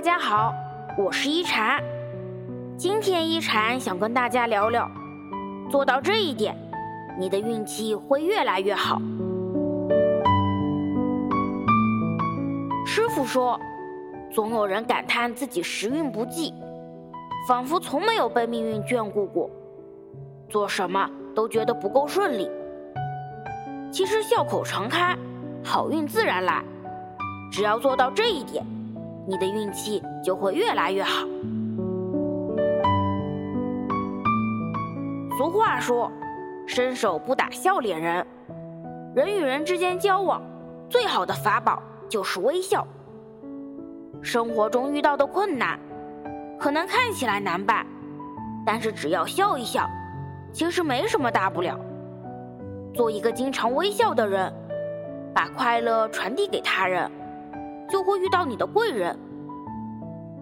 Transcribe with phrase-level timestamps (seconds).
[0.00, 0.54] 大家好，
[0.96, 1.78] 我是一禅。
[2.74, 4.90] 今天一禅想跟大家聊聊，
[5.70, 6.56] 做到这一点，
[7.18, 8.98] 你的运气会越来越好。
[12.86, 13.60] 师傅说，
[14.32, 16.54] 总有人感叹自己时运不济，
[17.46, 19.50] 仿佛从没有被命运眷顾过，
[20.48, 22.50] 做什么都觉得不够顺利。
[23.92, 25.14] 其实笑口常开，
[25.62, 26.64] 好运自然来。
[27.52, 28.64] 只要做到这一点，
[29.30, 31.24] 你的运气就会越来越好。
[35.38, 36.10] 俗话说
[36.66, 38.26] ：“伸手不打笑脸人。”
[39.14, 40.42] 人与人之间交往，
[40.88, 41.80] 最好的法宝。
[42.08, 42.84] 就是微笑。
[44.20, 45.78] 生活中遇到的困难，
[46.58, 47.86] 可能看起来难办，
[48.66, 49.88] 但是只要笑一笑，
[50.52, 51.78] 其实没什么大不了。
[52.92, 54.52] 做一个经常微笑的人，
[55.32, 57.08] 把快乐传递给他人，
[57.90, 59.18] 就会遇到你的贵人。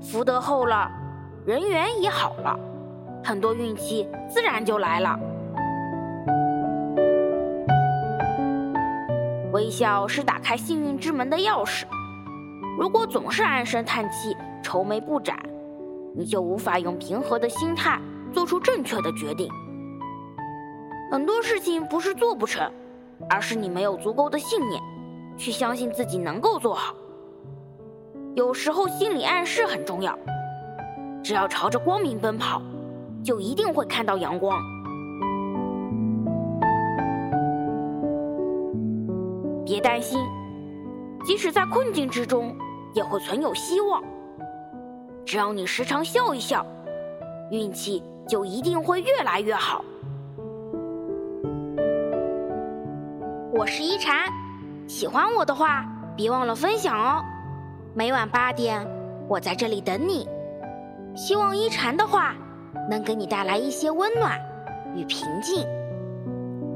[0.00, 0.90] 福德厚了，
[1.46, 2.58] 人缘也好了，
[3.22, 5.18] 很多运气自然就来了。
[9.52, 11.84] 微笑是打开幸运之门的钥匙。
[12.76, 15.38] 如果总是唉声叹气、愁眉不展，
[16.12, 18.00] 你就无法用平和的心态
[18.32, 19.48] 做出正确的决定。
[21.12, 22.68] 很多事情不是做不成，
[23.30, 24.82] 而是你没有足够的信念，
[25.36, 26.92] 去相信自己能够做好。
[28.34, 30.18] 有时候心理暗示很重要，
[31.22, 32.60] 只要朝着光明奔跑，
[33.22, 34.58] 就一定会看到阳光。
[39.64, 40.20] 别担心，
[41.24, 42.52] 即使在困境之中，
[42.92, 44.02] 也会存有希望。
[45.24, 46.66] 只要你时常笑一笑，
[47.52, 49.84] 运气就一定会越来越好。
[53.52, 54.28] 我是一禅，
[54.88, 57.24] 喜欢我的话，别忘了分享哦。
[57.96, 58.84] 每晚八点，
[59.28, 60.28] 我在这里等你。
[61.14, 62.34] 希望一禅的话
[62.90, 64.36] 能给你带来一些温暖
[64.96, 65.64] 与平静。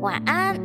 [0.00, 0.56] 晚安。